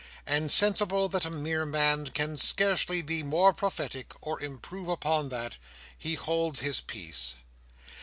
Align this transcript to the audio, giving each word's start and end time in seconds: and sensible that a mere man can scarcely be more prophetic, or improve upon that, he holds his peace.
and 0.25 0.51
sensible 0.51 1.07
that 1.07 1.27
a 1.27 1.29
mere 1.29 1.63
man 1.63 2.07
can 2.07 2.35
scarcely 2.35 3.03
be 3.03 3.21
more 3.21 3.53
prophetic, 3.53 4.13
or 4.19 4.41
improve 4.41 4.87
upon 4.87 5.29
that, 5.29 5.57
he 5.95 6.15
holds 6.15 6.61
his 6.61 6.81
peace. 6.81 7.35